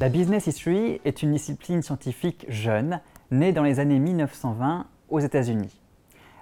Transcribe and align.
La 0.00 0.08
business 0.08 0.48
history 0.48 1.00
est 1.04 1.22
une 1.22 1.30
discipline 1.30 1.80
scientifique 1.80 2.46
jeune, 2.48 3.00
née 3.30 3.52
dans 3.52 3.62
les 3.62 3.78
années 3.78 4.00
1920 4.00 4.86
aux 5.08 5.20
États-Unis. 5.20 5.80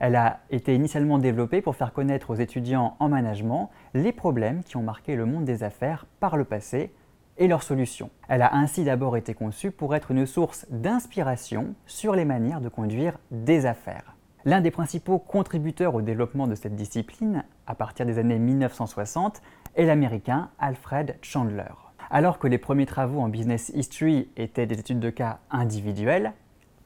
Elle 0.00 0.16
a 0.16 0.40
été 0.50 0.74
initialement 0.74 1.18
développée 1.18 1.62
pour 1.62 1.74
faire 1.74 1.94
connaître 1.94 2.28
aux 2.28 2.34
étudiants 2.34 2.96
en 3.00 3.08
management 3.08 3.70
les 3.94 4.12
problèmes 4.12 4.62
qui 4.62 4.76
ont 4.76 4.82
marqué 4.82 5.16
le 5.16 5.24
monde 5.24 5.46
des 5.46 5.62
affaires 5.62 6.04
par 6.20 6.36
le 6.36 6.44
passé 6.44 6.92
et 7.38 7.48
leurs 7.48 7.62
solutions. 7.62 8.10
Elle 8.28 8.42
a 8.42 8.54
ainsi 8.54 8.84
d'abord 8.84 9.16
été 9.16 9.32
conçue 9.32 9.70
pour 9.70 9.94
être 9.94 10.10
une 10.10 10.26
source 10.26 10.66
d'inspiration 10.68 11.74
sur 11.86 12.14
les 12.14 12.26
manières 12.26 12.60
de 12.60 12.68
conduire 12.68 13.18
des 13.30 13.64
affaires. 13.64 14.14
L'un 14.44 14.60
des 14.60 14.70
principaux 14.70 15.18
contributeurs 15.18 15.94
au 15.94 16.02
développement 16.02 16.46
de 16.46 16.54
cette 16.54 16.76
discipline, 16.76 17.44
à 17.66 17.74
partir 17.74 18.04
des 18.04 18.18
années 18.18 18.38
1960, 18.38 19.40
est 19.74 19.86
l'américain 19.86 20.50
Alfred 20.58 21.16
Chandler. 21.22 21.87
Alors 22.10 22.38
que 22.38 22.48
les 22.48 22.58
premiers 22.58 22.86
travaux 22.86 23.20
en 23.20 23.28
business 23.28 23.70
history 23.74 24.28
étaient 24.36 24.66
des 24.66 24.80
études 24.80 25.00
de 25.00 25.10
cas 25.10 25.40
individuelles, 25.50 26.32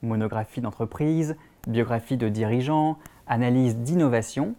monographie 0.03 0.61
d'entreprise, 0.61 1.37
biographie 1.69 2.17
de 2.17 2.29
dirigeants, 2.29 2.99
analyse 3.27 3.77
d'innovation, 3.77 4.57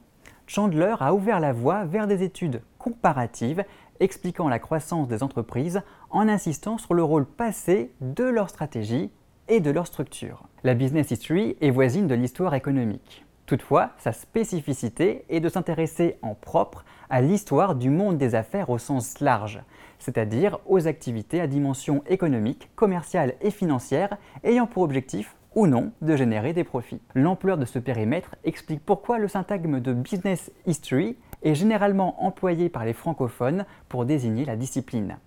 Chandler 0.47 0.95
a 0.99 1.13
ouvert 1.13 1.39
la 1.39 1.53
voie 1.53 1.85
vers 1.85 2.07
des 2.07 2.23
études 2.23 2.61
comparatives 2.77 3.63
expliquant 3.99 4.49
la 4.49 4.59
croissance 4.59 5.07
des 5.07 5.23
entreprises 5.23 5.81
en 6.09 6.27
insistant 6.27 6.77
sur 6.77 6.93
le 6.93 7.03
rôle 7.03 7.25
passé 7.25 7.91
de 8.01 8.23
leur 8.23 8.49
stratégie 8.49 9.09
et 9.47 9.59
de 9.61 9.71
leur 9.71 9.87
structure. 9.87 10.43
La 10.63 10.73
business 10.73 11.11
history 11.11 11.55
est 11.61 11.69
voisine 11.69 12.07
de 12.07 12.15
l'histoire 12.15 12.53
économique. 12.53 13.25
Toutefois, 13.45 13.89
sa 13.97 14.13
spécificité 14.13 15.25
est 15.29 15.41
de 15.41 15.49
s'intéresser 15.49 16.17
en 16.21 16.33
propre 16.33 16.85
à 17.09 17.21
l'histoire 17.21 17.75
du 17.75 17.89
monde 17.89 18.17
des 18.17 18.35
affaires 18.35 18.69
au 18.69 18.77
sens 18.77 19.19
large, 19.19 19.61
c'est-à-dire 19.99 20.59
aux 20.65 20.87
activités 20.87 21.41
à 21.41 21.47
dimension 21.47 22.03
économique, 22.07 22.69
commerciale 22.75 23.35
et 23.41 23.51
financière 23.51 24.17
ayant 24.43 24.65
pour 24.65 24.83
objectif 24.83 25.35
ou 25.55 25.67
non 25.67 25.91
de 26.01 26.15
générer 26.15 26.53
des 26.53 26.63
profits. 26.63 27.01
L'ampleur 27.15 27.57
de 27.57 27.65
ce 27.65 27.79
périmètre 27.79 28.35
explique 28.43 28.83
pourquoi 28.83 29.19
le 29.19 29.27
syntagme 29.27 29.79
de 29.79 29.93
business 29.93 30.51
history 30.65 31.17
est 31.43 31.55
généralement 31.55 32.23
employé 32.23 32.69
par 32.69 32.85
les 32.85 32.93
francophones 32.93 33.65
pour 33.89 34.05
désigner 34.05 34.45
la 34.45 34.55
discipline. 34.55 35.17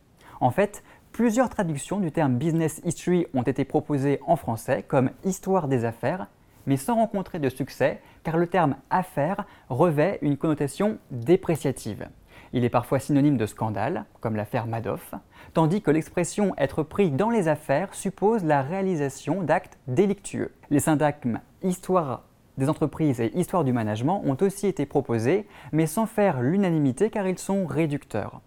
En 0.41 0.51
fait, 0.51 0.83
plusieurs 1.13 1.49
traductions 1.49 2.01
du 2.01 2.13
terme 2.13 2.37
business 2.37 2.81
history 2.85 3.27
ont 3.35 3.43
été 3.43 3.65
proposées 3.65 4.21
en 4.27 4.37
français 4.37 4.85
comme 4.87 5.11
histoire 5.25 5.69
des 5.69 5.85
affaires, 5.85 6.27
mais 6.67 6.77
sans 6.77 6.97
rencontrer 6.97 7.39
de 7.39 7.49
succès 7.49 8.01
car 8.23 8.37
le 8.37 8.47
terme 8.47 8.77
affaires 8.91 9.45
revêt 9.69 10.19
une 10.23 10.37
connotation 10.37 10.99
dépréciative. 11.11 12.09
Il 12.53 12.65
est 12.65 12.71
parfois 12.71 12.99
synonyme 12.99 13.37
de 13.37 13.47
scandale, 13.47 14.05
comme 14.21 14.37
l'affaire 14.37 14.67
Madoff, 14.67 15.15
tandis 15.53 15.83
que 15.83 15.91
l'expression 15.91 16.55
être 16.59 16.83
pris 16.83 17.11
dans 17.11 17.31
les 17.31 17.49
affaires 17.49 17.95
suppose 17.95 18.45
la 18.45 18.63
réalisation 18.63 19.43
d'actes 19.43 19.79
délictueux. 19.89 20.53
Les 20.71 20.81
syntagmes 20.81 21.41
histoire 21.63 22.23
des 22.59 22.69
entreprises 22.69 23.21
et 23.21 23.37
histoire 23.37 23.65
du 23.65 23.73
management 23.73 24.23
ont 24.25 24.37
aussi 24.41 24.67
été 24.67 24.87
proposés, 24.87 25.47
mais 25.73 25.87
sans 25.87 26.07
faire 26.07 26.41
l'unanimité 26.41 27.11
car 27.11 27.27
ils 27.27 27.39
sont 27.39 27.67
réducteurs. 27.67 28.41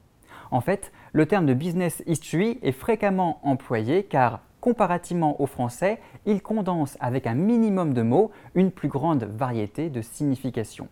En 0.51 0.61
fait, 0.61 0.91
le 1.13 1.27
terme 1.27 1.45
de 1.45 1.53
business 1.53 2.01
history 2.07 2.57
est 2.63 2.71
fréquemment 2.71 3.39
employé 3.43 4.03
car, 4.03 4.41
comparativement 4.61 5.41
au 5.41 5.45
français, 5.45 5.99
il 6.25 6.41
condense 6.41 6.97
avec 6.99 7.27
un 7.27 7.35
minimum 7.35 7.93
de 7.93 8.01
mots 8.01 8.31
une 8.55 8.71
plus 8.71 8.89
grande 8.89 9.23
variété 9.23 9.89
de 9.89 10.01
significations. 10.01 10.87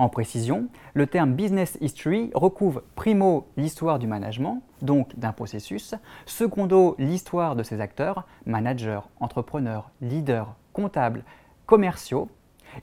En 0.00 0.08
précision, 0.08 0.68
le 0.94 1.06
terme 1.06 1.34
business 1.34 1.76
history 1.82 2.30
recouvre 2.34 2.82
primo 2.94 3.46
l'histoire 3.58 3.98
du 3.98 4.06
management, 4.06 4.62
donc 4.80 5.14
d'un 5.18 5.32
processus, 5.32 5.94
secondo 6.24 6.94
l'histoire 6.98 7.54
de 7.54 7.62
ses 7.62 7.82
acteurs, 7.82 8.26
managers, 8.46 9.00
entrepreneurs, 9.20 9.90
leaders, 10.00 10.54
comptables, 10.72 11.22
commerciaux. 11.66 12.30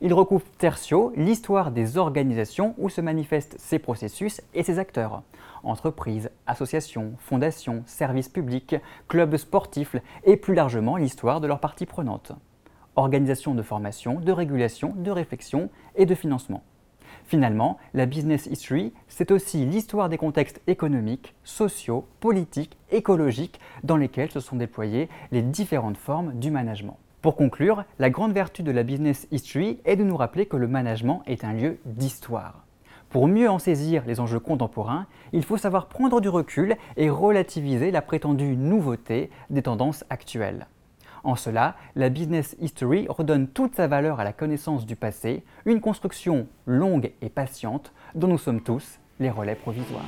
Il 0.02 0.14
recouvre 0.14 0.46
tertio 0.58 1.14
l'histoire 1.16 1.72
des 1.72 1.98
organisations 1.98 2.75
où 2.78 2.90
se 2.90 3.02
manifestent 3.02 3.56
ces 3.58 3.80
processus 3.80 4.42
et 4.53 4.64
ces 4.64 4.80
acteurs, 4.80 5.24
entreprises, 5.64 6.30
associations, 6.46 7.14
fondations, 7.20 7.84
services 7.86 8.30
publics, 8.30 8.75
clubs 9.08 9.38
sportifs 9.38 9.96
et 10.24 10.38
plus 10.38 10.53
largement 10.53 10.98
l'histoire 10.98 11.42
de 11.42 11.48
leurs 11.48 11.59
parties 11.59 11.86
prenantes. 11.86 12.34
Organisation 12.96 13.56
de 13.56 13.62
formation, 13.62 14.20
de 14.20 14.31
régulation, 14.31 14.94
de 14.96 15.12
réflexion 15.12 15.70
et 15.96 16.06
de 16.06 16.16
financement. 16.16 16.64
Finalement, 17.25 17.78
la 17.94 18.06
business 18.06 18.46
history, 18.46 18.94
c'est 19.08 19.31
aussi 19.31 19.66
l'histoire 19.66 20.09
des 20.09 20.18
contextes 20.18 20.62
économiques, 20.68 21.36
sociaux, 21.44 22.08
politiques, 22.19 22.78
écologiques 22.90 23.59
dans 23.84 23.98
lesquels 23.98 24.31
se 24.31 24.40
sont 24.40 24.56
déployées 24.56 25.09
les 25.31 25.42
différentes 25.42 25.98
formes 25.98 26.40
du 26.40 26.52
management. 26.52 26.98
Pour 27.28 27.36
conclure, 27.36 27.84
la 28.00 28.10
grande 28.10 28.32
vertu 28.32 28.64
de 28.64 28.72
la 28.72 28.84
business 28.84 29.28
history 29.32 29.82
est 29.84 29.98
de 29.98 30.04
nous 30.06 30.16
rappeler 30.16 30.46
que 30.46 30.56
le 30.56 30.70
management 30.70 31.24
est 31.28 31.44
un 31.44 31.52
lieu 31.52 31.78
d'histoire. 31.84 32.64
Pour 33.10 33.28
mieux 33.28 33.50
en 33.50 33.60
saisir 33.60 34.04
les 34.08 34.22
enjeux 34.22 34.40
contemporains, 34.40 35.08
il 35.34 35.44
faut 35.44 35.58
savoir 35.58 35.88
prendre 35.88 36.22
du 36.22 36.30
recul 36.30 36.78
et 36.96 37.10
relativiser 37.10 37.92
la 37.92 38.02
prétendue 38.02 38.56
nouveauté 38.56 39.30
des 39.50 39.62
tendances 39.62 40.06
actuelles. 40.10 40.68
En 41.26 41.36
cela, 41.36 41.76
la 41.98 42.08
business 42.08 42.56
history 42.62 43.08
redonne 43.10 43.50
toute 43.50 43.76
sa 43.76 43.88
valeur 43.88 44.22
à 44.22 44.24
la 44.24 44.32
connaissance 44.32 44.86
du 44.86 44.96
passé, 44.96 45.44
une 45.66 45.82
construction 45.82 46.48
longue 46.66 47.12
et 47.22 47.28
patiente 47.28 47.92
dont 48.16 48.30
nous 48.30 48.38
sommes 48.38 48.62
tous 48.62 49.02
les 49.20 49.32
relais 49.32 49.56
provisoires. 49.56 50.06